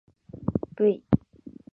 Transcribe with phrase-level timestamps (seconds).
[0.75, 0.87] ｖ